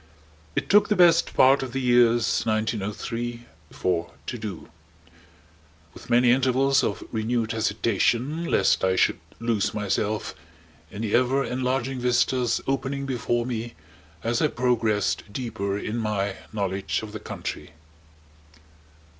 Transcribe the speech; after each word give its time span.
It 0.55 0.67
took 0.67 0.89
the 0.89 0.95
best 0.95 1.35
part 1.35 1.61
of 1.61 1.73
the 1.73 1.79
years 1.79 2.41
1903 2.43 3.45
4 3.69 4.11
to 4.25 4.37
do; 4.39 4.67
with 5.93 6.09
many 6.09 6.31
intervals 6.31 6.83
of 6.83 7.03
renewed 7.11 7.51
hesitation, 7.51 8.45
lest 8.45 8.83
I 8.83 8.95
should 8.95 9.19
lose 9.39 9.75
myself 9.75 10.33
in 10.89 11.03
the 11.03 11.13
ever 11.13 11.43
enlarging 11.43 11.99
vistas 11.99 12.59
opening 12.65 13.05
before 13.05 13.45
me 13.45 13.75
as 14.23 14.41
I 14.41 14.47
progressed 14.47 15.31
deeper 15.31 15.77
in 15.77 15.97
my 15.97 16.35
knowledge 16.51 17.03
of 17.03 17.11
the 17.11 17.19
country. 17.19 17.73